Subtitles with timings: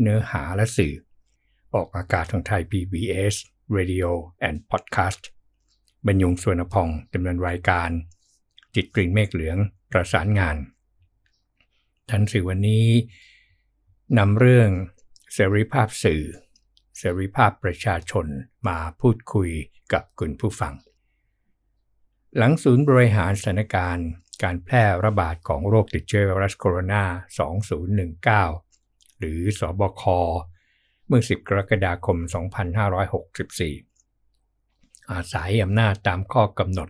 [0.00, 0.94] เนื้อหาและสื่อ
[1.74, 3.34] ออกอากาศทางไทย PBS
[3.76, 4.10] Radio
[4.48, 5.22] and Podcast
[6.06, 7.90] บรรยงสวนพองดำเนินรายการ
[8.74, 9.58] จิตกริ่งเมฆเหลือง
[9.92, 10.56] ประสานงาน
[12.10, 12.86] ทันสื่อวันนี้
[14.18, 14.70] นำเรื่อง
[15.32, 16.22] เสรีภาพสื่อ
[16.98, 18.26] เสรีภาพประชาชน
[18.68, 19.50] มาพูดคุย
[19.92, 20.74] กับคุณผู้ฟัง
[22.36, 24.08] หลังศูนย์บริหารสถานการณ์
[24.42, 27.04] การแพร่ระบาดของโรคติดเชื้อไวรัสโคโรนา
[28.48, 28.67] 2019
[29.18, 30.02] หรือสอบค
[31.06, 32.18] เมื่อ 10 กรกฎาคม
[33.84, 36.88] 2564 อาศัยอำนาจตามข้อกำหนด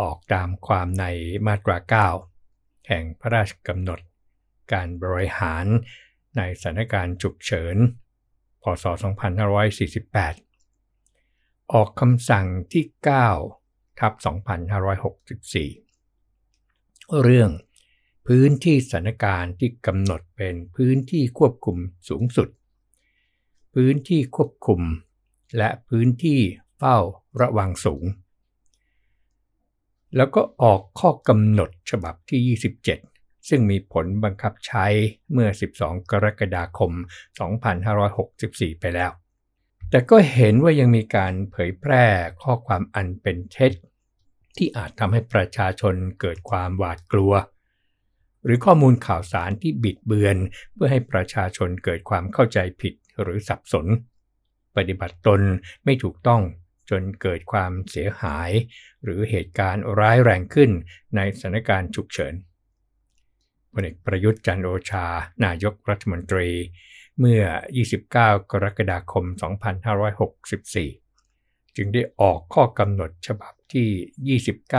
[0.00, 1.04] ออกตามความใน
[1.46, 1.78] มาตรา
[2.34, 4.00] 9 แห่งพระราชกำหนด
[4.72, 5.66] การบริหาร
[6.36, 7.76] ในสถานการณ์ฉุกเฉิน
[8.62, 8.84] พศ
[10.48, 12.84] 2548 ออกคำสั่งที่
[13.40, 14.12] 9 ทับ
[15.82, 17.50] 2564 เรื่อง
[18.26, 21.76] พื้นที่สถานการณ์ที่กำหนดเป็นพื้นที่ควบคุม
[22.08, 22.48] สูงสุด
[23.74, 24.80] พื้นที่ควบคุม
[25.58, 26.40] และพื้นที่
[26.78, 26.96] เฝ้า
[27.40, 28.04] ระวังสูง
[30.16, 34.86] แล้วก็ออกข้อกำหนดฉบับที่ 27 ซึ่งมีผลบังคับใช้
[35.32, 36.92] เมื่อ 12 กรกฎาคม
[37.66, 39.10] 2564 ไปแล้ว
[39.90, 42.04] แต่ก็เห็นว่ายังมีการเผยแพร่
[42.42, 43.72] ข้อความอันเป็นเท็จ
[44.56, 47.32] ที่อาจทำให้ประชาชนเกิดความหวาดกลัว
[48.44, 50.36] หรือข้อมูลข่าวสารที่บิดเบือน
[50.72, 53.86] เพื่อให้ประชาชนเกิดความเข้าใจผิดหรือสับสน
[54.76, 55.40] ปฏิบัติตน
[55.84, 56.42] ไม่ถูกต้อง
[56.90, 58.50] จนเกิดความเสียหาย
[59.04, 60.70] หรือเหตุการณ์ร้ายแรงขึ้น
[61.16, 62.34] ในสถานการณ์ฉุกเฉิน
[63.72, 65.06] พลเอกประยุทธ์จันโอชา
[65.44, 66.50] นายกรัฐมนตรี
[67.20, 67.42] เมื่อ
[67.80, 69.24] 29 กรกฎาคม
[70.90, 74.70] 2564 จึงได้ออกข้อกำหนดฉบับที่ 29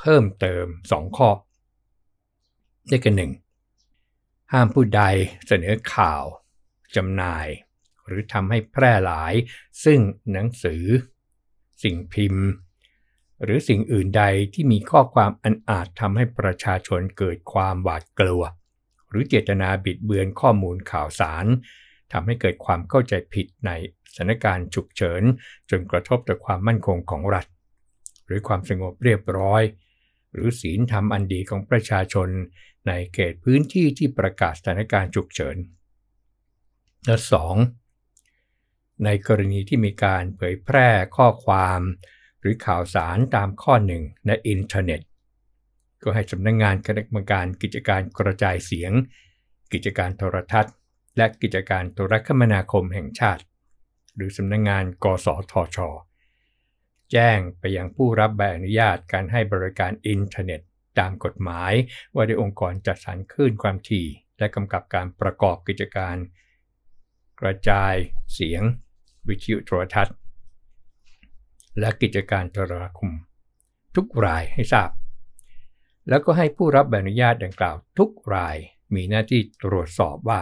[0.00, 1.30] เพิ่มเติม 2 ข้อ
[2.88, 3.32] ได้กันหนึ่ง
[4.52, 5.02] ห้ามผู้ใด
[5.46, 6.22] เสนอข่าว
[6.96, 7.48] จำหน่าย
[8.06, 9.34] หรือทำให้แพร่หลาย
[9.84, 10.00] ซึ่ง
[10.32, 10.84] หนังสือ
[11.82, 12.46] สิ่งพิมพ์
[13.42, 14.24] หรือสิ่งอื่นใด
[14.54, 18.42] ที่มีข้อความอันอาจทำให้ประชาชนเกิดความหวาดกลัว
[19.10, 21.46] หรือเจตนาบิดเบือนข้อมูลข่าวสาร
[22.12, 23.70] ทำให้เกิดความเข้าใจผิดใน
[24.14, 25.22] สถานการณ์ฉุกเฉิน
[25.70, 27.46] จนกระทบต่อความมั่นคงของรัฐ
[28.26, 29.62] หรือความสงบเรียบร้อย
[30.32, 32.28] หรือศีลธรรมอันดีของประชาชน
[32.88, 35.56] ในเขตพื้นที่ที่ประกาศสถานการณ์ฉุกเฉิน
[37.06, 37.56] และสอง
[39.04, 41.80] ในกรณีที่มีการเผยแพร่ข้อความ
[42.40, 45.00] หรือข่าวสารตามข้อหนึ่งในอินเทอร์เน็ต
[46.02, 48.92] ก็ให้สำนักงานคณะกรรมการกิจการกระจายเสียง
[49.72, 50.74] กิจการโทรทัศน์
[51.16, 53.42] และกิจการโทรคมนาคมแห่งชาติ
[54.14, 55.78] หรือสำนักงานกสทช
[57.12, 60.60] แจ้งไปยังผู้รับใบอนุญาตการให้บริการอินเทอร์เน็ต
[60.98, 61.72] ตามกฎหมาย
[62.14, 64.06] ว่าด้วยองค์กรจัดสรรคลื่นความถี่
[64.38, 66.16] และกำกับการประกอบกิจการ
[67.40, 67.94] กระจาย
[68.34, 68.62] เสียง
[69.28, 70.16] วิทยุโทรทัศน์
[71.80, 73.12] และกิจการโทรคม
[73.94, 74.90] ทุกรายให้ทราบ
[76.08, 78.56] แล้วก็ให้ผู้รับใบอนุญาตดังกล่าว ทุกราย
[78.94, 80.40] มีหน้าที่ตรวจสอบว่า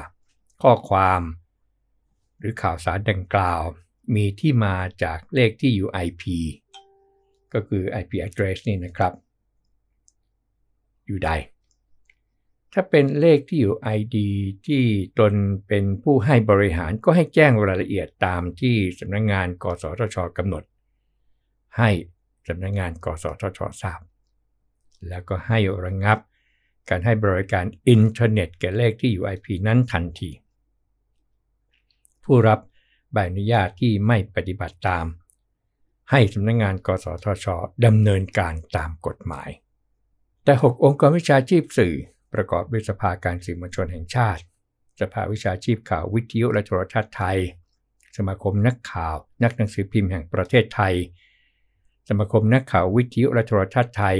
[0.62, 1.22] ข้อความ
[2.38, 3.62] หรือข่าวสารดังกล่าว
[4.14, 6.22] มีที่มาจากเลขที่อยู่ IP
[7.54, 9.12] ก็คือ IP address นี่นะครับ
[11.12, 11.32] อยู่ใด
[12.72, 14.16] ถ้าเป็นเลขที่อยู่ ID
[14.66, 14.82] ที่
[15.18, 15.32] ตน
[15.68, 20.64] เป็นผู้ให้บริหารก็ให้แจ้งรายละเอียดตามที่สำนักงงาน กสทชกำหนด
[21.78, 21.90] ให้
[22.48, 24.00] สำนักงงาน กสทชทราบ
[25.08, 26.18] แล้วก็ให้ระงงับ
[26.88, 30.30] การให้บริการอินเทอร์เน็ตแก่เลขที่อยู่ IP นั้นทันที
[32.24, 32.60] ผู้รับ
[33.12, 35.06] ใบอนุญาตที่ไม่ปฏิบัติตาม
[36.10, 37.46] ให้สำนักงงาน กสทช
[37.84, 39.48] ดำเนินการตามกฎหมาย
[40.44, 41.94] แต่ 6 องค์กรวิชาชีพสื่อ
[42.34, 44.42] ประกอบด้วยสภาการสื่อมวลชนแห่งชาติ
[45.00, 47.38] สภาวิชาชีพข่าววิทยุและโทรทัศน์ไทย
[48.16, 50.94] สมาคมนักข่าว นักหนังสือพิมพ์แห่งประเทศไทย
[52.08, 54.16] สมาคมนักข่าววิทยุและโทรทัศน์ไทย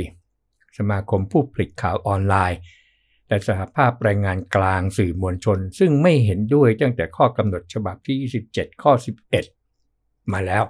[0.78, 2.58] สมาคมผู้ผลิตข่าวออนไลน์
[3.28, 8.16] และสหภาพแรงงานกลางสื่อมวลชน ซึ่งไม่เห็นด้วยตั้งแต่ข้อกำหนดฉบับที่
[8.52, 8.92] 27 ข้อ
[9.62, 10.64] 11 มาแล้ว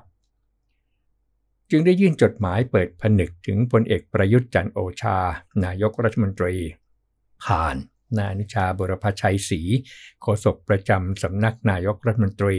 [1.75, 5.19] จึงได้ยื่นจดหมายเปิดผนึกถึงพลเอกประยุทธ์จันโอชา
[5.65, 6.55] นายกรัฐมนตรี
[7.45, 7.77] ผ่าน
[8.19, 9.61] นายอนุชาบุรพชัยศรี
[10.23, 12.57] โฆษกประจำสำนักนายกรัฐมนตรี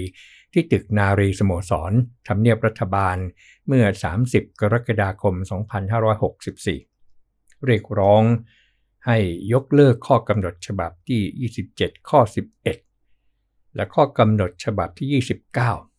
[0.54, 1.94] ที่ตึกนารีสโมสร
[2.27, 3.18] ทำเนียบรัฐบาล
[3.68, 3.86] เมื่อ
[4.24, 5.36] 30 กรกฎาคม
[6.69, 8.24] 2564 เรียกร้อง
[9.07, 9.18] ให้
[9.54, 12.19] ยกเลิกข้อกำหนดฉบับที่ 27 ข้อ
[12.98, 15.24] 11 และข้อกำหนดฉบับที่
[15.54, 15.93] 29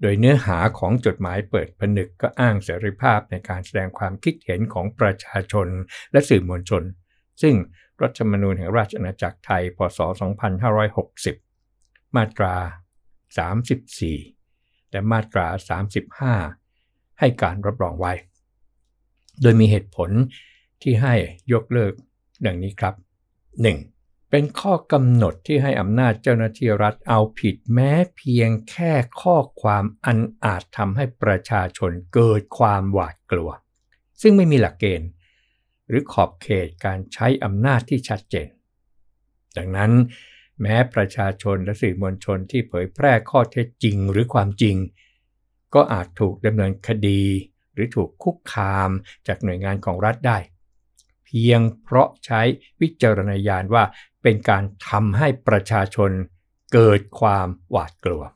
[0.00, 5.68] โดยเนื้อหาของจดหมายเปิดผนึกก็อ้างเสรีภาพในการแสดงความคิดเห็นของประชาชน
[6.12, 6.82] และสื่อมวลชน
[7.42, 7.54] ซึ่ง
[8.02, 9.98] รัฐธรรมนูญแห่งราชอาณาจักรไทย พศ
[11.42, 12.54] 2560 มาตรา
[13.74, 15.46] 34 และมาตรา
[16.50, 18.12] 35 ให้การรับรองไว้
[19.42, 20.10] โดยมีเหตุผล
[20.82, 21.14] ที่ให้
[21.52, 21.92] ยกเลิก
[22.46, 22.94] ดังนี้ครับ
[23.62, 23.93] 1.
[24.36, 28.92] เป็นข้อกำหนดที่ให้อำนาจเจ้าหน้าที่รัฐเอาผิดแม้เพียงแค่
[29.22, 33.50] ข้อความอันอาจทำให้ประชาชนเกิดความหวาดกลัว
[34.22, 35.10] ซึ่งไม่มีหลักเกณฑ์
[35.88, 38.48] หรือขอบเขตการใช้อำนาจที่ชัดเจน
[39.56, 39.92] ดังนั้น
[40.60, 44.76] แม้ประชาชนและสื่อมวลชนที่เผยแพร่ข้อเท็จจริงหรือความจริง
[45.74, 47.22] ก็อาจถูกดำเนินคดี
[47.72, 48.90] หรือถูกคุกคาม
[49.26, 50.38] จากหน่วยงานของรัฐได้
[51.24, 52.40] เพียงเพราะใช้
[52.80, 53.84] วิจารณญาณว่า
[54.24, 56.10] เป็นการทำให้ประชาชน
[56.72, 58.34] เกิดความหวาดกลัว 2.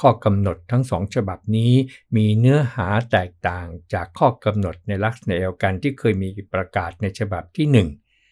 [0.00, 1.72] ข้อกำหนดทั้งสองฉบับนี้
[2.16, 7.66] มีเนื้อหาแตกต่างจากข้อกำหนดในลักษณะเดียวกันที่เคยมีประกาศในฉบับที่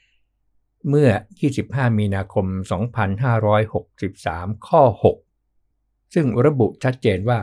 [0.08, 1.11] 1 เมื่อ
[1.55, 2.47] 25 มีนาคม
[3.76, 4.82] 2563 ข้อ
[5.49, 7.38] 6 ซึ่งระบุชัดเจนว่า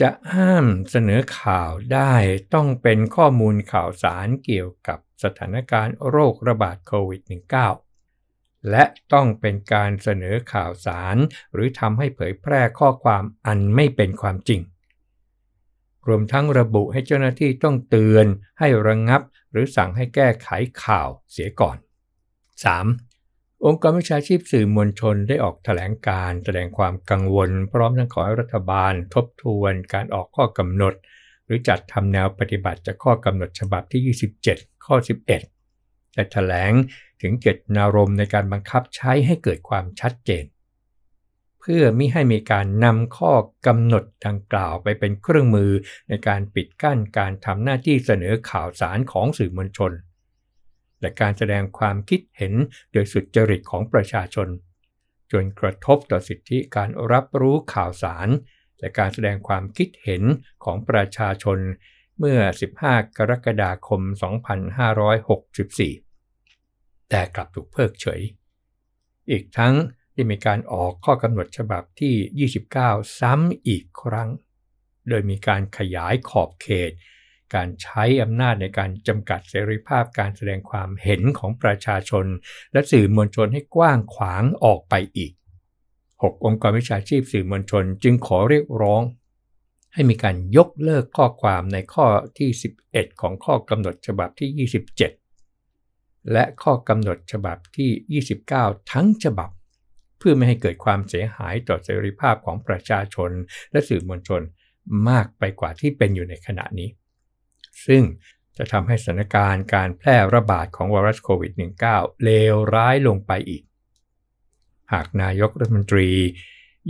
[0.00, 2.14] จะห้ามเสนอข่าวได้
[2.54, 7.22] ต้องเป็นข้อมูลข่าวสารเกี่ยวกับ สถานการณ์โรคระบาดโควิด
[7.96, 11.16] -19 และต้องเป็นการเสนอข่าวสาร
[11.52, 14.60] หรือทำให้เผยแพร่ข้อความอันไม่เป็นความจริง
[16.08, 18.26] รวมทั้งระบุให้เจ้าหน้าที่ต้องเตือน
[18.58, 20.48] ให้ระงงับ หรือสั่งให้แก้ไข
[20.84, 21.76] ข่าวเสียก่อน
[22.90, 23.64] 3.
[23.64, 30.94] องค์กรวิชาชีพสื่อมวลชนได้ออกถแถลงการแสดงความกังวล พร้อมทั้งขอให้รัฐบาล ทบทวนการออกข้อกำหนด
[31.44, 34.96] หรือจัดทำแนวปฏิบัติจากข้อกำหนดฉบับที่ 27 ข้อ
[35.56, 36.72] 11และถแถลง
[37.20, 40.44] ถึงเจตนารมณ์ในการบังคับใช้ให้เกิดความชัดเจน
[41.60, 43.32] เพื่อมิให้มีการนำข้อ
[43.66, 45.72] กำหนดดังกล่าวไปเป็นเครื่องมือ
[46.08, 49.92] ในการปิดกั้นการทำหน้าที่เสนอข่าวสารของสื่อมวลชน
[51.00, 52.54] และการแสดงความคิดเห็น
[52.92, 54.48] โดยสุดจริตของประชาชน
[55.32, 58.28] จนกระทบต่อสิทธิการรับรู้ข่าวสาร
[58.78, 60.22] และการแสดงความคิดเห็น
[60.64, 61.58] ของประชาชน
[62.18, 62.40] เมื่อ
[62.78, 64.02] 15 กรกฎาคม
[66.10, 68.20] 2564 แต่กลับถูกเพิกเฉย
[69.30, 69.74] อีกทั้ง
[70.14, 74.30] ได้มีการออกข้อกำหนดฉบับที่ 29 ซ้ำอีกครั้ง
[75.08, 76.92] โดยมีการขยายขอบเขต
[77.54, 82.26] การใช้อำนาจในการจำกัดเสรีภาพการแสดงความเห็นของประชาชน
[82.72, 85.32] และสื่อมวลชนให้กว้างขวางออกไปอีก
[85.88, 89.02] 6 องค์กรวิชาชีพสื่อมวลชนจึงขอเรียกร้อง
[89.94, 92.06] ให้มีการยกเลิกข้อความในข้อ
[92.38, 92.50] ที่
[92.84, 94.68] 11 ของข้อกำหนดฉบับที่
[95.48, 99.50] 27 และข้อกำหนดฉบับที่ 29 ทั้งฉบับ
[100.18, 103.30] เพื่อไม่ให้เกิดความเสียหายต่อเสรีภาพของประชาชน
[103.72, 104.42] และสื่อมวลชน
[105.08, 106.88] มากไปกว่าที่เป็นอยู่ในขณะนี้
[107.86, 108.02] ซึ่ง
[108.56, 111.52] จะทำให้สถานการณ์การแพร่ระบาดของไวรัสโควิด
[111.88, 113.62] -19 เลวร้ายลงไปอีก
[114.92, 116.10] หากนายกรัฐมนตรี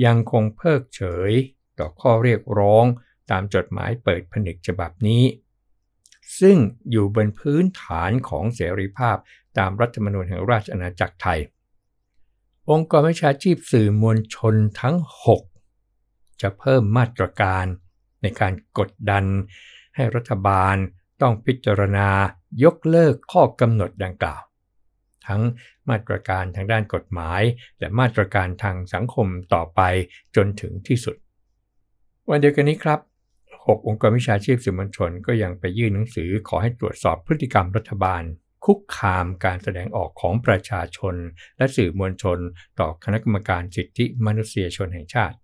[0.04, 1.32] ยังคงเพิกเฉย
[1.78, 2.84] ต่อข้อเรียกร้อง
[3.30, 5.24] ตามจดหมายเปิดผนึกฉบับนี้
[6.40, 6.56] ซึ่ง
[6.90, 9.16] อยู่บนพื้นฐานของเสรีภาพ
[9.58, 11.40] ตามรัฐธรรมนูญแห่งราชอาณาจักรไทย
[12.70, 14.96] องค์กรวิชาชีพสื่อมวลชนทั้ง
[15.66, 17.64] 6 จะเพิ่มมาตรการ
[18.22, 19.24] ในการกดดัน
[19.94, 20.76] ให้รัฐบาล
[21.22, 22.08] ต้องพิจารณา
[22.64, 24.42] ยกเลิกข้อกำหนดดังกล่าว
[25.26, 25.42] ทั้ง
[25.90, 27.42] มาตรการทางด้านกฎหมาย
[27.78, 29.80] และมาตรการทางสังคมต่อไป
[30.36, 31.16] จนถึงที่สุด
[32.30, 33.00] วันเดียวกันนี้ครับ
[33.44, 38.22] 6 องค์กรวิชาชีพสื่อมวลชนก็ยังไปยื่นหนังสือขอให้ตรวจสอบพฤติกรรมรัฐบาล
[38.64, 41.14] คุกคามการแสดงออกของประชาชน
[41.56, 42.38] และสื่อมวลชน
[42.80, 45.36] ต่อคณะกรรมการสิทธิมนุษยชนแห่งชาติ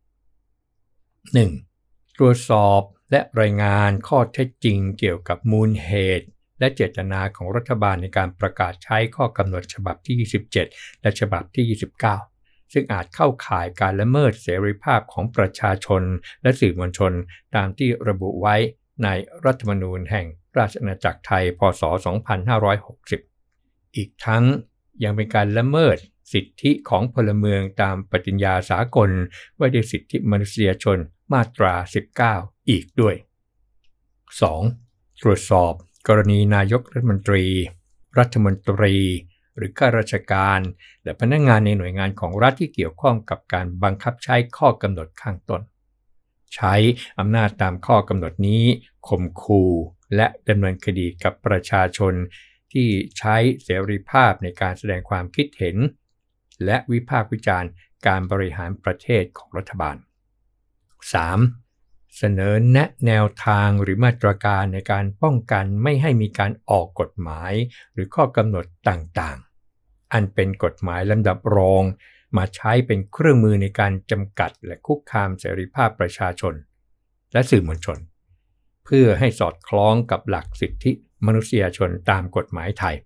[1.44, 2.18] 1.
[2.18, 6.26] ตรวจสอบและรายงานข้อเท็จจริงเกี่ยวกับมูลเหตุ
[6.58, 10.16] และเจตนาของรัฐบาลในการประกาศใช้ข้อกำหนดฉบับที่
[10.58, 12.33] 27 และฉบับที่ 29
[12.74, 16.02] ซึ่งอาจเข้าข่ายการละเมิดเสรีภาพของประชาชน
[16.42, 17.12] และสื่อมวลชน
[17.56, 18.56] ตามที่ระบุไว้
[19.04, 19.08] ใน
[19.44, 20.26] รัฐธรรมนูญแห่ง
[20.58, 21.82] ราชอาณาจักรไทย พศ
[22.74, 24.44] 2560 อีกทั้ง
[25.04, 25.96] ยังเป็นการละเมิด
[26.32, 29.10] สิทธิของพลเมืองตามปฏิญญาสากล
[29.58, 30.98] ว่าด้วยสิทธิมนุษยชน
[31.32, 31.74] มาตรา
[32.22, 33.14] 19 อีกด้วย
[34.38, 35.22] 2.
[35.22, 35.72] ตรวจสอบ
[36.08, 37.44] กรณีนายกรัฐมนตรี
[38.18, 38.94] รัฐมนตรี
[39.56, 40.60] หรือข้าราชการ
[41.04, 45.62] และพนักงงานในหน่วยงานของรัฐที่เกี่ยวข้องกับการบังคับใช้ข้อกำหนดข้างต้น
[46.54, 46.74] ใช้
[47.18, 48.64] อำนาจตามข้อกำหนดนี้
[49.08, 49.70] ข่มขู่
[50.16, 52.14] และดำเนินคดีกับประชาชน
[52.72, 55.76] ที่ใช้เสรีภาพในการแสดงความคิดเห็น
[56.64, 57.70] และวิพากษ์วิจารณ์
[58.06, 59.96] การบริหารประเทศของรัฐบาล
[61.18, 61.63] 3.
[62.18, 67.52] เสนอแนะแนวทางหรือมาตรการในการป้องกันไม่ให้มีการออกกฎหมาย
[67.92, 71.82] หรือข้อกำหนดต่างๆ อันเป็นกฎหมายลำดับรอง
[72.36, 76.54] มาใช้เป็นเครื่องมือในการจำกัดและคุกคามเสรีภาพประชาชน
[77.32, 77.98] และสื่อมวลชน
[78.84, 80.92] เพื่อให้สอดคล้องกับหลักสิทธิ
[81.26, 82.96] มนุษยชนตามกฎหมายไทย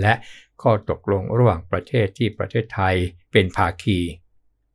[0.00, 0.14] และ
[0.62, 2.94] ข้อตกลงระหว่างประเทศที่ประเทศไทย
[3.32, 3.98] เป็นภาคี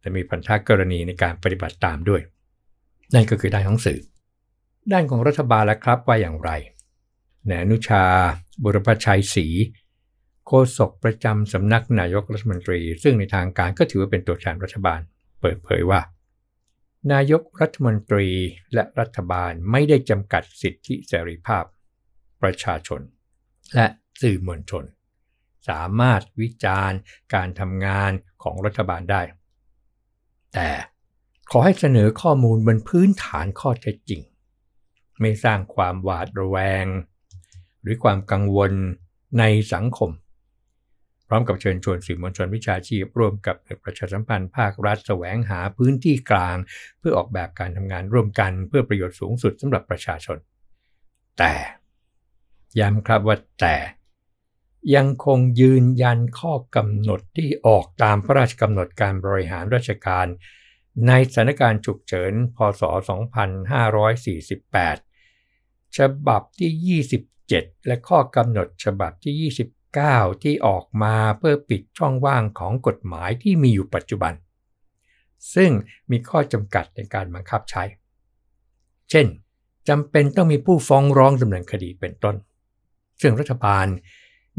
[0.03, 2.21] จะมีพันธกรณีในการปฏิบัติตามด้วย
[3.13, 3.99] นั่นก็คือด้านของสื่อ
[4.91, 6.51] ด้านของรัฐบาลและครับว่าอย่างไร
[7.47, 8.03] แนนุชา
[8.63, 9.47] บุรพชัยศรี
[10.47, 14.99] โฆษกประจำสำนักนายกรัฐมนตรี ซึ่งในทางการก็ถือว่าเป็นตัวแทนรัฐบาล
[15.41, 16.01] เปิดเผยว่า
[17.13, 18.29] นายกรัฐมนตรี
[18.73, 21.63] และรัฐบาลไม่ได้จำกัดสิทธิเสรีภาพ
[22.41, 23.01] ประชาชน
[23.75, 23.87] และ
[24.21, 24.85] สื่อมวลชน
[25.69, 26.99] สามารถวิจารณ์
[27.33, 28.11] การทำงาน
[28.43, 29.21] ของรัฐบาลได้
[30.53, 30.69] แต่
[31.53, 34.21] ขอให้เสนอข้อมูลบนพื้นฐานข้อเท็จจริง
[35.21, 36.85] ไม่สร้างความหวาดระแวง
[37.81, 38.71] หรือความกังวล
[39.39, 39.43] ใน
[39.73, 40.11] สังคม
[41.27, 46.57] พร้อมกับเชิญชวนสื่อมวลชนวิชาชีพ ร่วมกับประชาสัมพันธ์ภาครัฐแสวงหาพื้นที่กลาง
[46.99, 50.37] เพื่อออกแบบการทำงานร่วมกันเพื่อประโยชน์สูงสุดสำหรับประชาชน
[51.39, 51.53] แต่
[52.79, 53.75] ย้ำครับว่าแต่
[54.95, 60.27] ยังคงยืนยันข้อกำหนดที่ออกตามพระราชกำหนดการบริหารราชการ
[61.07, 62.81] ในสถานการณ์ฉุกเฉิน พศ
[64.99, 67.01] 2548 ฉบับที่
[67.33, 69.51] 27 และข้อกำหนดฉบับที่
[69.97, 74.33] 29 ที่ออกมาเพื่อปิดช่องว่างของกฎหมายที่มีอยู่ปัจจุบัน
[75.55, 75.71] ซึ่ง
[76.11, 77.83] มีข้อจำกัดในการบังคับใช้
[79.09, 79.27] เช่น
[79.89, 82.35] จำเป็นต้องมีผู้ฟ้องร้องดำเนินคดีเป็นต้น
[83.21, 83.85] ซึ่งรัฐบาล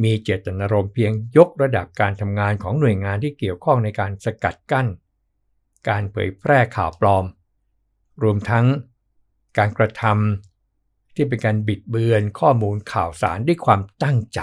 [0.03, 4.87] มีเจตนารมณ์เพียงยกระดับการทำงานของหน่วยงานที่เกี่ยวข้องในการสกัดกั้น
[5.89, 7.25] การเผยแพร่ข่าวปลอม
[8.23, 8.67] รวมทั้ง
[9.59, 14.41] การกระทำที่เป็นการบิดเบือนข้อมูลข่าวสารด้วยความตั้งใจ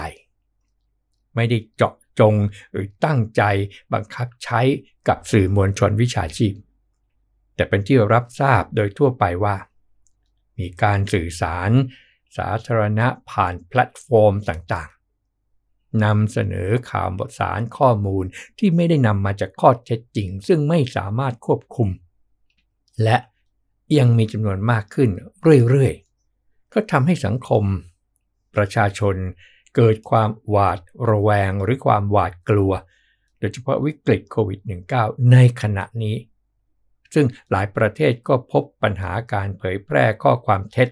[1.34, 2.34] ไม่ได้เจาะจง
[2.72, 3.42] หรือตั้งใจ
[3.92, 4.60] บังคับใช้
[5.08, 6.54] กับสื่อมวลชนวิชาชีพ
[7.54, 9.56] แต่เป็นที่รับทราบโดยทั่วไปว่า
[10.58, 11.70] มีการสื่อสาร
[12.36, 14.90] สาธารณะผ่านแพลตฟอร์มต่าง
[16.04, 18.24] นำเสนอข่าวบทสารข้อมูล
[18.58, 21.88] ที่ไม่ได้นำมาจากข้อเท็จจริง ซึ่งไม่สามารถควบคุม
[23.02, 23.16] และ
[23.98, 25.10] ยังมีจำนวนมากขึ้น
[25.70, 27.64] เรื่อยๆ ก็ทำให้สังคม
[28.56, 29.14] ประชาชน
[29.76, 30.78] เกิดความหวาด
[31.10, 32.72] ระแวงหรือความหวาดกลัว
[33.38, 34.60] โดยเฉพาะวิกฤตโควิด
[34.96, 36.16] -19 ในขณะนี้
[37.14, 40.88] ซึ่งหลายประเทศก็พบปัญหาการเผยแพร่ข้อความเท็จ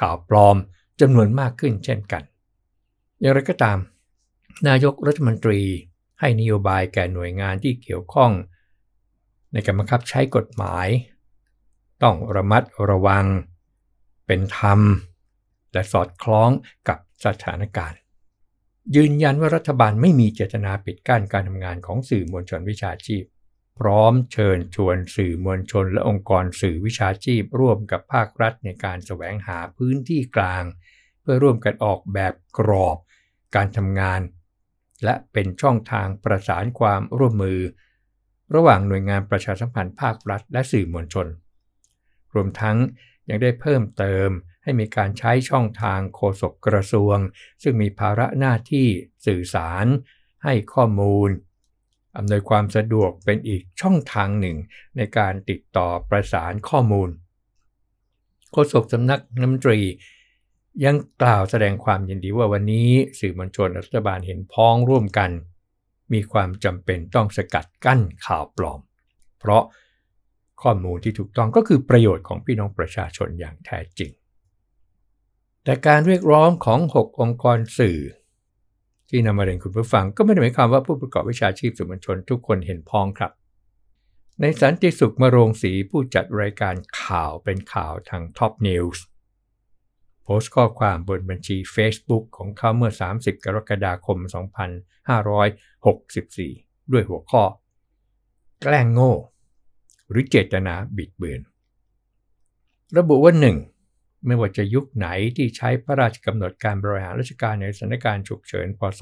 [0.00, 0.56] ข่าวปลอม
[1.00, 2.22] จำนวนมากขึ้นเช่นกัน
[3.20, 3.78] อย่างไรก็ตาม
[4.68, 5.60] นายกรัฐมนตรี
[6.20, 8.32] ให้นโยบายแก่หน่วยงานที่เกี่ยวข้อง
[9.52, 10.88] ในการบังคับใช้กฎหมาย
[12.02, 13.26] ต้องระมัดระวัง
[14.26, 14.80] เป็นธรรม
[15.72, 16.50] และสอดคล้อง
[16.88, 17.98] กับสถานการณ์
[18.96, 23.24] ยืนยันว่ารัฐบาลไม่มีเจตนาปิดกั้นการทำงานของสื่อมวลชนวิชาชีพ
[23.78, 30.64] พร้อมเชิญชวนสื่อมวลชนและองค์กรสื่อวิชาชีพ ร่วมกับภาครัฐในการแสวงหาพื้นที่กลาง
[31.20, 32.96] เพื่อร่วมกันออกแบบกรอบ
[33.56, 34.20] การทำงาน
[35.04, 37.60] และเป็นช่องทางประสานความร่วมมือ
[38.54, 41.26] ระหว่างหน่วยงานประชาสัมพันธ์ภาครัฐ และสื่อมวลชน
[42.34, 42.76] รวมทั้ง
[43.28, 44.28] ยังได้เพิ่มเติม
[44.62, 47.16] ให้มีการใช้ช่องทางโฆษกกระทรวง
[47.62, 48.86] ซึ่งมีภาระหน้าที่
[49.26, 49.86] สื่อสาร
[50.44, 51.30] ให้ข้อมูล
[52.16, 54.56] อำนวยความสะดวกเป็นอีกช่องทางหนึ่ง
[54.96, 57.10] ในการติดต่อประสานข้อมูล
[58.52, 59.78] โฆษกสำนักน้ำตรี
[60.84, 62.90] ยังกล่าวแสดงความยินดีว่าวันนี้
[63.20, 65.30] สื่อมวลชนรัฐบาลเห็นพ้องร่วมกัน
[66.12, 68.80] มีความจำเป็นต้องสกัดกั้นข่าวปลอม
[69.38, 69.62] เพราะ
[70.62, 74.10] ข้อมูลที่ถูกต้องก็คือประโยชน์ของพี่น้องประชาชนอย่างแท้จริง
[75.64, 77.98] แต่การเรียกร้องของ 6 องค์กรสื่อ
[79.08, 83.32] ที่นำมาเรียนคุณผู้ฟังก็ไม่ได้หมายความว่าผู้ประกอบวิชาชีพสื่อมวลชนทุกคนเห็นพ้องครับ
[84.40, 88.98] ในสันติสุขมโรงศรีผู้จัดรายการข่าวเป็นข่าวทาง Top News
[90.28, 94.18] โพสต์ข้อความบนบัญชี Facebook ของเขาเมื่อ 30 กรกฎาคม
[95.54, 97.42] 2564 ด้วยหัวข้อ
[98.62, 99.14] แกล้งโง่
[100.10, 101.40] หรือเจตนาบิดเบือน
[102.96, 103.34] ระบุว่า
[103.80, 104.26] 1.
[104.26, 105.06] ไม่ว่าจะยุคไหน
[105.36, 109.00] ที่ใช้พระราชกำหนดการบริหารราชการในสถานการณ์ฉุกเฉิน พศ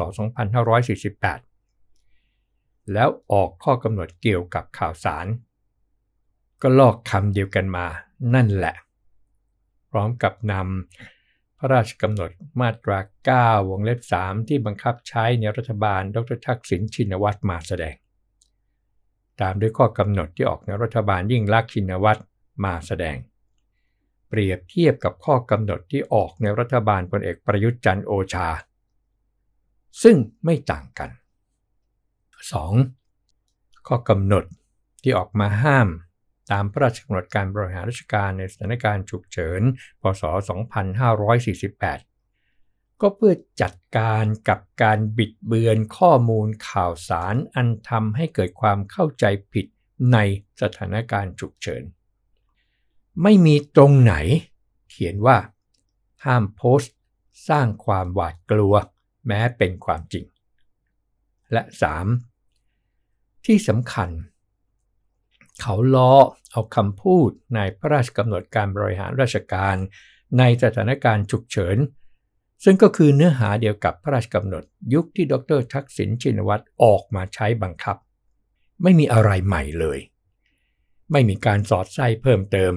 [1.70, 5.26] 2548 แล้วออกข้อกำหนดเกี่ยวกับข่าวสาร
[6.62, 7.86] ก็ลอกคำเดียวกันมา
[8.34, 8.74] นั่นแหละ
[9.90, 11.13] พร้อมกับนำ
[11.64, 12.30] ระราชกำหนด
[12.60, 12.98] มาตรา
[13.58, 17.96] 9 วงเล็บ 3 ที่บังคับใช้ในรัฐบาลดรทักษิณชินวัตรมาแสดง
[19.40, 22.20] ตามด้วยข้อกำหนดที่ออกในรัฐบาลยิ่งลักษณ์ชินวัตร
[22.64, 23.16] มาแสดง
[24.28, 28.48] เปรียบเทียบกับข้อกำหนดที่ออกในรัฐบาลพลเอกประยุทธ์จันโอชา
[30.02, 31.10] ซึ่งไม่ต่างกัน
[32.68, 33.86] 2.
[33.88, 34.44] ข้อกำหนด
[35.02, 35.88] ที่ออกมาห้าม
[36.50, 39.62] ตามพระราชกำหนดการบริหารราชการในสถานการณ์ฉุกเฉิน
[40.00, 40.22] พศ
[42.22, 49.66] 2548 ก็เพื่อจัดการกับการบิดเบือนข้อมูลข่าวสารอันทำให้เกิดความเข้าใจผิด
[50.12, 50.18] ใน
[50.60, 51.82] สถานการณ์ฉุกเฉิน
[53.22, 54.14] ไม่มีตรงไหน
[54.90, 55.38] เขียนว่า
[56.24, 56.94] ห้ามโพสต์
[57.48, 58.74] สร้างความหวาดกลัว
[59.26, 60.24] แม้เป็นความจริง
[61.52, 61.62] และ
[62.54, 63.46] 3.
[63.46, 64.10] ที่สำคัญ
[65.60, 66.14] เขาล้อ
[66.50, 69.76] เอาคำพูดในพระราชกำหนดการบริหารราชการ
[70.38, 71.76] ในสถานการณ์ฉุกเฉิน
[72.64, 77.96] ซึ่งก็คือเนื้อหาเดียวกับพระราชกำหนดยุคที่ดรทักษิณชินวัตรออกมาใช้บังคับ
[78.82, 79.98] ไม่มีอะไรใหม่เลย
[81.12, 82.72] ไม่มีการสอดไส้เพิ่มเติม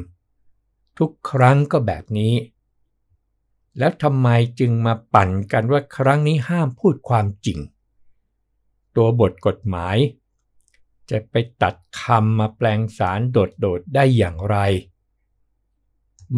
[0.97, 2.33] ทุกครั้งก็แบบนี้
[3.79, 4.27] แล้วทำไม
[4.59, 7.59] จึงมาปั่นกันว่าครั้งนี้ห้ามพูดความจริง
[8.95, 9.97] ตัวบทกฎหมาย
[11.11, 14.57] จะไปตัดคำมาแปลงสารโดดๆได้อย่างไร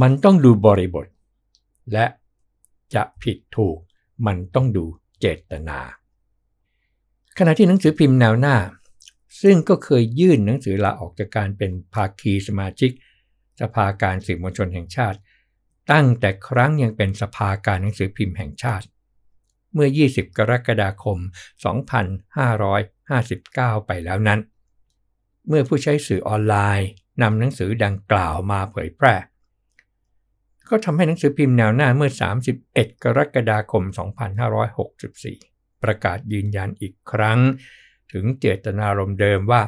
[0.02, 1.08] มันต้องดูบริบท
[1.94, 2.06] และ
[2.94, 3.78] จะผิดถูก
[4.26, 4.86] มันต้องดู
[5.20, 5.80] เจตนา
[7.38, 8.58] ขณะที่หนังสือพิมพ์แนวหน้า
[9.42, 12.92] ซึ่งก็เคยยื่นหนังสือลาออกจากการเป็นภาคีสมาชิก
[13.62, 15.20] สภาการสื่อมวลชนแห่งชาติ
[15.92, 18.86] ตั้งแต่ครั้งยังเป็นสภาการหนังสือพิมพ์แห่งชาติ
[19.74, 21.18] เมื่อ 20 กรกฎาคม
[22.72, 24.40] 2559 ไปแล้วนั้น
[25.50, 26.90] เมื่อผู้ใช้สื่อออนไลน์
[27.22, 29.16] นำหนังสือดังกล่าวมาเผยแพร่
[30.70, 32.12] ก็ทำให้หนังสือพิมพ์แนวหน้าเมื่อ
[32.56, 33.84] 31 กรกฎาคม
[34.64, 37.40] 2564 ประกาศยืนยันอีกครั้ง
[38.12, 39.64] ถึงเจตนารมณ์เดิมว่า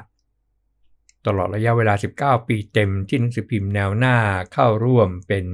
[1.25, 4.17] ตลอดระยะเวลา 19 ปีเต็มที่หนังสือพิมพ์แนวหน้า
[4.53, 5.45] เข้าร่วมเป็น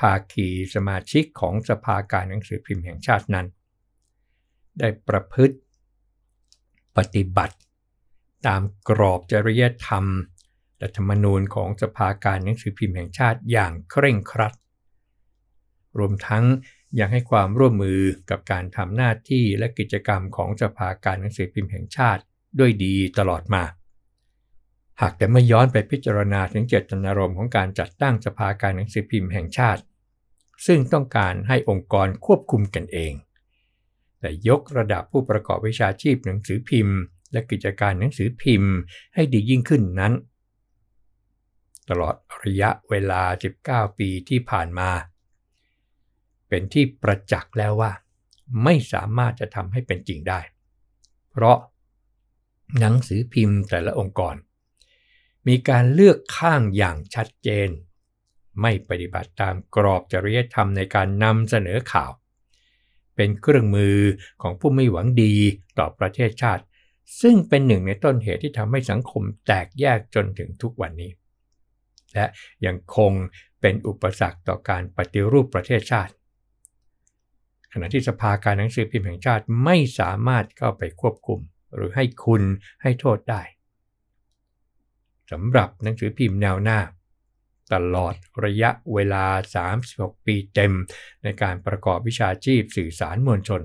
[0.00, 3.46] ภาคีสมาชิกของสภาการหนังสือพิมพ์แห่งชาตินั้น
[4.78, 5.56] ได้ประพฤติ
[6.96, 7.56] ปฏิบัติ
[8.46, 10.04] ตามกรอบจริยธรรม
[10.78, 14.52] และธรรมนูญของสภาการหนังสือพิมพ์แห่งชาติอย่างเคร่งครัด
[15.98, 16.44] รวมทั้ง
[16.98, 22.22] ยังให้ความร่วมมือกับการทำหน้าที่และกิจกรรมของสภาการหนังสือพิมพ์แห่งชาติ
[22.58, 23.64] ด้วยดีตลอดมา
[25.00, 29.82] หากแต่ไม่ย้อนไปพิจารณาถึงเจตนารมณ์ของการจัดตั้งสภาการหนังสือพิมพ์แห่งชาติ
[30.66, 33.12] ซึ่งต้องการให้องค์กรควบคุมกันเอง
[34.20, 36.98] แต่ยกระดับผู้ประกอบวิชาชีพหนังสือพิมพ์
[37.32, 38.74] และกิจการหนังสือพิมพ์
[39.14, 40.12] ให้ดียิ่งขึ้นนั้น
[41.88, 42.14] ตลอด
[42.44, 43.22] ระยะเวลา
[43.62, 44.90] 19 ปีที่ผ่านมา
[46.48, 47.92] เป็นที่ประจักษ์แล้วว่า
[48.64, 50.40] ไม่สามารถจะทำให้เป็นจริงได้
[51.30, 51.58] เพราะ
[52.78, 54.34] หนังสือพิมพ์แต่ละองค์กร
[55.48, 57.68] มีการเลือกข้างอย่างชัดเจน
[58.60, 62.10] ไม่ปฏิบัติตามกรอบจริยธรรมในการนำเสนอข่าว
[63.16, 63.98] เป็นเครื่องมือ
[64.42, 65.34] ของผู้ไม่หวังดี
[65.78, 66.64] ต่อประเทศชาติ
[67.20, 71.10] ซึ่งเป็นหนึ่งในต้นเหตุที่ทำให้สังคมแตกแยกจนถึงทุกวันนี้
[72.14, 72.26] และ
[72.66, 73.12] ยังคง
[73.60, 76.12] เป็นอุปสรรคต่อการปฏิรูปประเทศชาติ
[77.72, 81.40] ขณะที่สภาการหนังสือพิมพ์แห่งชาติไม่สามารถเข้าไปควบคุม
[81.74, 82.42] หรือให้คุณ
[82.82, 83.42] ให้โทษได้
[85.30, 86.80] สำหรับหนังสือพิมพ์แนวหน้า
[87.72, 89.26] ตลอดระยะเวลา
[89.74, 90.72] 36 ปีเต็ม
[91.22, 93.62] ในการประกอบวิชาชีพสื่อสารมวลชน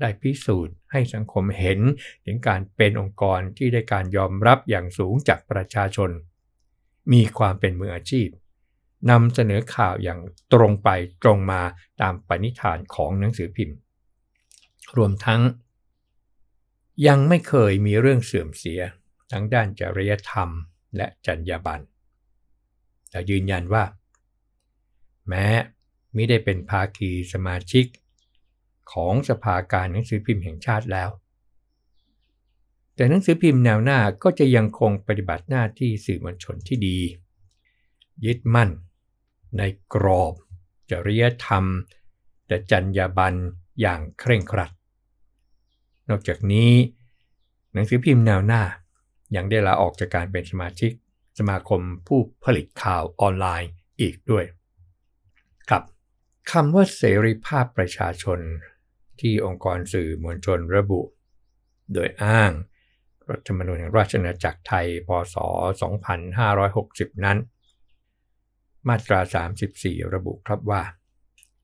[0.00, 1.80] ได้พิสูจน์ให้สังคมเห็น
[2.24, 6.10] ถึงการเป็นองค์กรที่ได้การยอมรับอย่างสูงจากประชาชน
[7.12, 8.28] มีความเป็นมืออาชีพ
[9.10, 10.20] นำเสนอข่าวอย่าง
[10.52, 10.88] ตรงไป
[11.22, 11.62] ตรงมา
[12.00, 13.76] ตามปณิธานของหนังสือพิมพ์
[14.96, 15.40] รวมทั้ง
[17.06, 18.80] ยังไม่เคยมีเรื่องเสื่อมเสีย
[19.32, 20.48] ทั้งด้านจริยธรรม
[20.96, 21.84] และจรรยาบรรณ
[23.10, 23.84] แต่ยืนยันว่า
[25.28, 25.46] แม้
[26.14, 27.86] ไม่ได้เป็นภาคีสมาชิก
[28.92, 31.10] ของสภาการหนังสือพิมพ์แห่งชาติแล้ว
[32.94, 36.98] แต่หนังสือพิมพ์แนวหน้าก็จะยังคงปฏิบัติหน้าที่สื่อมวลชนที่ดี
[38.24, 38.70] ยึดมั่น
[39.58, 39.62] ใน
[39.94, 40.32] กรอบ
[40.90, 41.64] จริยธรรม
[42.48, 43.38] และจรรยาบรรณ
[43.80, 44.70] อย่างเคร่งครัด
[46.08, 46.72] นอกจากนี้
[47.72, 48.62] หนังสือพิมพ์แนวหน้า
[49.36, 50.92] ยังได้ลาออกจากการเป็นสมาชิก
[51.38, 54.44] สมาคมผู้ผลิตข่าวออนไลน์อีกด้วย
[56.50, 58.38] คำว่าเสรีภาพประชาชน
[59.22, 61.02] ที่องค์กรสื่อมวลชนระบุ
[61.92, 62.52] โดยอ้าง
[63.30, 65.36] รัฐธรรมนูญแห่งราชอาณาจักรไทย พศ
[66.30, 67.38] 2560 นั้น
[68.88, 69.20] มาตรา
[69.66, 70.82] 34 ระบุครับว่า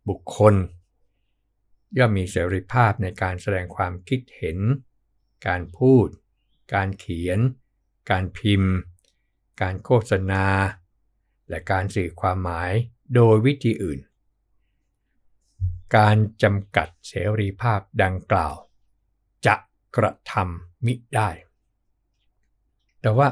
[0.09, 0.55] บุคคล
[1.99, 4.59] ย่อมมีเสรีภาพในการแสดงความคิดเห็น
[5.47, 6.09] การพูด
[6.75, 7.39] การเขียน
[8.11, 8.73] การพิมพ์
[9.63, 10.47] การโฆษณา
[11.49, 12.73] และการสื่อความหมาย
[13.15, 14.01] โดยวิธีอื่น
[15.97, 18.55] การจำกัดเสรีภาพดังกล่าว
[19.47, 19.55] จะ
[19.97, 21.31] กระทำมิได้
[23.01, 23.29] แต่ว่า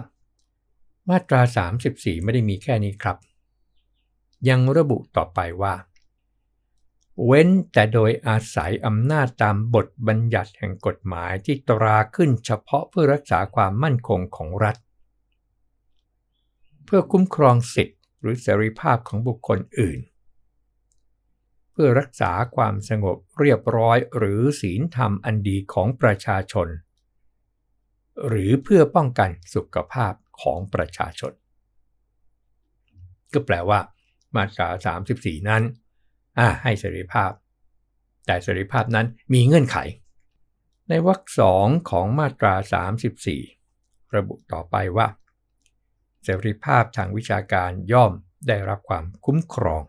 [1.08, 1.42] มาตรา
[1.82, 3.16] 34 ไม่ได้มีแค่นี้ครับ
[4.48, 5.74] ยังระบุต่อไปว่า
[7.24, 14.76] เว้นแต่โดยอาศัยอำนาจตามบทบัญญัติแห่งกฎหมายที่ตราขึ้นเฉพาะเพื่อรักษาความมั่นคงของรัฐ
[16.84, 19.98] เพื่อคุ้มครองสิทธิหรือเสรีภาพของบุคคลอื่น
[21.78, 26.68] พื่อรักษาความสงบเรียบร้อยหรือศีลธรรมอันดีของประชาชน
[28.28, 30.12] หรือเพื่อป้องกันสุขภาพ
[30.42, 31.32] ของประชาชน
[33.32, 33.80] ก็แปลว่า
[34.36, 34.68] มาตรา
[35.08, 35.62] 34 นั้น
[36.62, 37.30] ให้เสรีภาพ
[38.26, 39.78] แต่เสรีภาพนั้นมีเงื่อนไข
[40.88, 42.54] ในวรรคสองของมาตรา
[43.34, 45.08] 34 ระบุต่อไปว่า
[46.24, 48.12] เสรีภาพทางวิชาการย่อม
[48.48, 49.82] ได้รับความคุ้มครอง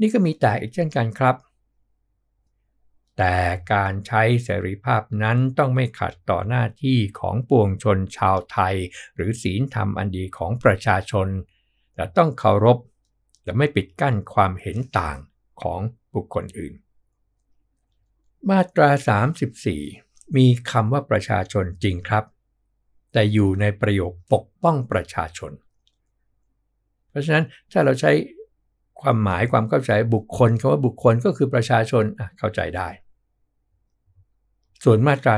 [0.00, 1.36] นี่ก็มีแต่อีกเช่นกันครับ
[3.18, 3.36] แต่
[3.72, 8.74] การใช้เสรีภาพนั้นต้องไม่ขัดต่อหน้าที่ของปวงชนชาวไทย
[9.14, 11.28] หรือศีลธรรมอันดีของประชาชน
[11.96, 12.78] และต้องเคารพ
[13.44, 15.18] และไม่ปิดกั้นความเห็นต่าง
[15.62, 15.80] ของ
[16.14, 16.74] บุคคลอื่น
[18.50, 18.90] มาตรา
[19.62, 22.24] 34 มีคำว่าประชาชนจริงครับ
[23.12, 25.52] แต่อยู่ในประโยคปกป้องประชาชน
[27.10, 28.12] เพราะฉะนั้นถ้าเราใช้
[29.02, 32.04] ความหมายความเข้าใจบุคคลคำว่าบุคคลก็คือประชาชน
[32.38, 32.88] เข้าใจได้
[34.84, 35.34] ส่วนมาตรา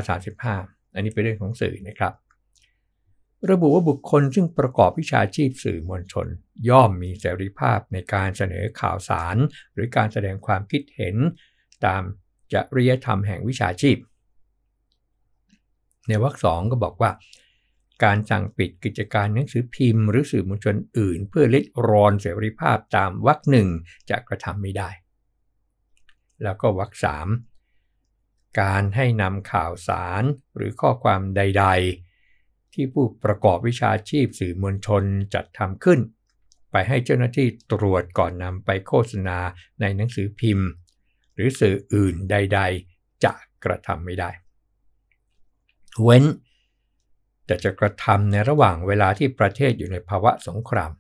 [0.47, 2.13] 35 อันนี้เป็นเรื่องของสื่อนะครับ
[3.51, 6.27] ระบุว่าบุคคลซึ่งประกอบวิชาชีพสื่อมวลชน
[6.69, 9.37] ย่อมมีเสรีภาพในการเสนอข่าวสาร
[9.75, 11.17] หรือการแสดงความคิดเห็น
[11.87, 12.03] ตาม
[12.53, 13.97] จริยธรรมแห่งวิชาชีพ
[16.09, 17.11] ในวรรคสองก็บอกว่า
[18.05, 23.69] การสั่งปิดกิจการหนังสือพิมพ์ หรือสื่อมวลชนอื่น เพื่อลิดรอนเสรีภาพตามวรรคหนึ่ง
[24.11, 24.91] จะกระทำไม่ได้
[26.43, 27.29] แล้วก็วรรคสาม
[28.61, 30.23] การให้นำข่าวสาร
[30.57, 31.67] หรือข้อความใด
[32.21, 35.03] ๆ ที่ผู้ประกอบวิชาชีพสื่อมวลชน
[35.35, 36.01] จัดทำขึ้น
[36.71, 39.39] ไปให้เจ้าหน้าที่ตรวจก่อนนำไปโฆษณา
[39.81, 40.69] ในหนังสือพิมพ์
[41.35, 42.61] หรือสื่ออื่นใด
[42.93, 43.33] ๆ จะ
[43.65, 44.31] กระทำไม่ได้
[46.03, 46.25] เว้น
[47.51, 50.91] แต่จะกระทำในระหว่างเวลาที่ประเทศอยู่ในภาวะสงคราม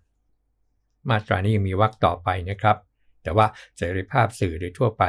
[1.09, 2.77] มาตรานี้ยังมีวรรคต่อไปนะครับ
[3.23, 5.05] แต่ว่าเสรีภาพสื่อโดยทั่วไป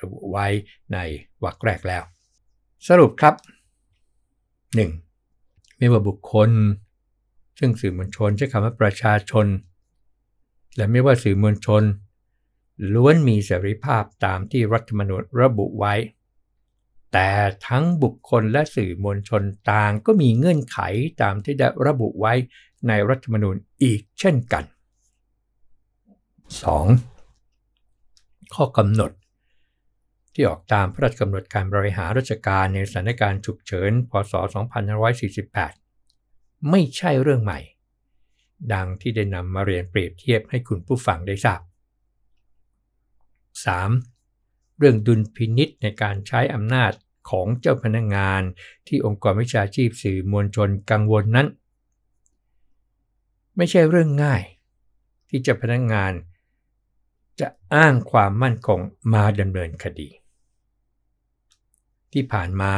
[0.00, 0.46] ระบุไว้
[0.92, 0.98] ใน
[1.44, 2.02] วรรคแรกแล้ว
[2.88, 3.34] สรุปครับ
[4.96, 5.78] 1.
[5.78, 6.50] ไม่ว่าบุคคล
[7.58, 9.46] ซึ่งสื่อมวลชนใช้คำว่าประชาชน
[10.76, 11.82] และไม่ว่าสื่อมวลชน
[12.94, 15.94] ล้วนมีเสรีภาพตามที่รัฐธรรมนูญระบุไว้
[17.12, 17.28] แต่
[17.66, 20.78] ทั้งบุคคลและสื่อมวลชนต่างก็มีเงื่อนไข
[21.22, 22.34] ตามที่ได้ระบุไว้
[22.88, 24.64] ในรัฐธรรมนูญอีกเช่นกัน
[27.58, 28.54] 2.
[28.54, 29.12] ข้อกำหนด
[30.32, 34.32] ที่ออกตามพระราชกำหนดการบริหารราชการในสถานการณ์ฉุกเฉิน พศ
[35.92, 37.60] 2548 ไม่ใช่เรื่องใหม่
[38.72, 41.60] ดังที่ได้นำมาเรียนเปรียบเทียบให้คุณผู้ฟังได้ทราบ
[44.00, 44.78] 3.
[44.78, 46.92] เรื่องดุลพินิษในการใช้อำนาจ
[47.30, 48.42] ของเจ้าพนักงงาน
[48.86, 51.46] ที่องค์กรวิชาชีพสื่อมวลชนกังวลนั้น
[53.56, 54.42] ไม่ใช่เรื่องง่าย
[55.28, 56.12] ที่เจ้าพนักงงาน
[57.40, 58.80] จะอ้างความมั่นคง
[59.14, 60.08] มาดำเนินคดี
[62.12, 62.72] ที่ผ่านมา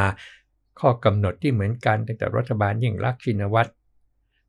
[0.81, 3.71] ข้อกำหนดที่เหมือนกันตั้งแต่รัฐบาลยิ่งรักชินวัตร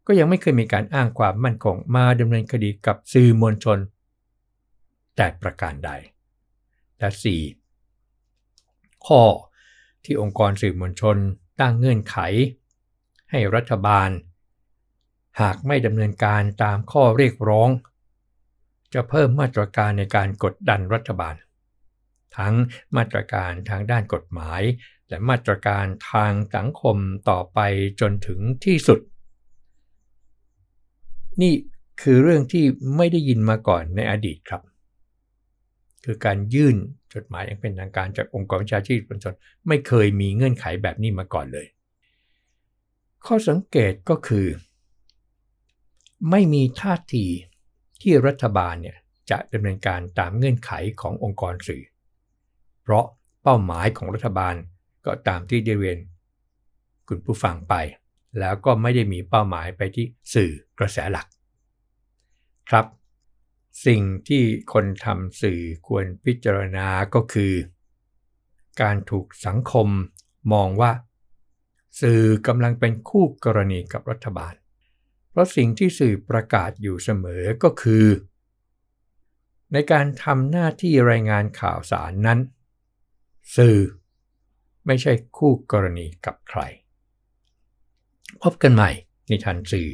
[0.08, 3.80] ก็ยังไม่เคยมีการอ้างความมั่นคงมาดำเนินคดีกับสื่อมวลชน
[5.16, 5.92] แต่ประการใด
[7.00, 7.10] และ
[8.28, 9.06] 4.
[9.06, 9.22] ข้อ
[10.06, 11.18] ที่องค์กรสื่อมวลชน
[11.60, 12.18] ตั้งเงื่อนไข
[13.32, 14.10] ให้รัฐบาล
[15.42, 17.70] หากไม่ดำเนินการตามข้อเรียกร้อง
[18.94, 21.36] จะเพิ่มมาตรการในการกดดันรัฐบาล
[22.38, 22.56] ทั้ง
[22.96, 24.62] มาตรการทางด้านกฎหมาย
[25.10, 26.98] และมาตรการทางสังคม
[27.30, 27.60] ต่อไป
[28.02, 29.00] จนถึงที่สุด
[31.42, 31.54] นี่
[32.02, 32.66] คือเรื่องที่
[32.96, 34.62] ไม่ได้ยินมาก่อนในอดีตครับ
[36.06, 36.76] คือการยื่น
[37.16, 39.36] จดหมายอย่างเป็นทางการจากองค์กรวิชาชีพประชาชน
[39.68, 41.68] ไม่เคยมีเงื่อนไขแบบนี้มาก่อนเลย
[43.26, 44.48] ข้อสังเกตก็คือ
[46.30, 47.26] ไม่มีท่าที
[48.02, 48.98] ที่รัฐบาลเนี่ย
[49.30, 51.84] จะดำเนินการตามเงื่อนไขขององค์กรสื่อ
[52.84, 53.06] เพราะ
[53.44, 54.56] เป้าหมายของรัฐบาล
[55.06, 56.00] ก็ตามที่ได้เรียน
[57.08, 57.74] คุณผู้ฟังไป
[58.40, 61.28] แล้วก็ไม่ได้มีเป้าหมายไปที่สื่อกระแสหลัก
[62.70, 62.86] ครับ
[63.86, 67.54] สิ่งที่คนทำสื่อควรพิจารณาก็คือ
[68.82, 69.88] การถูกสังคม
[70.54, 70.92] มองว่า
[72.02, 74.54] สื่อกำลังเป็นคู่กรณีกับรัฐบาล
[75.30, 78.06] เพราะสิ่งที่สื่อประกาศอยู่เสมอก็คือ
[79.74, 82.40] ในการทำหน้าที่รายงานข่าวสารนั้น
[83.58, 83.80] สื่อ
[84.86, 86.62] ไม่ใช่คู่กรณีกับใคร
[88.44, 88.92] พบกันใหม่
[89.28, 89.90] ในทันสื่อ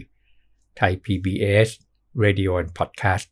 [0.78, 1.70] ไทย PBS
[2.24, 3.32] Radio and Podcast